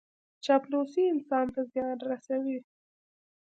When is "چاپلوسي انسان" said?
0.45-1.45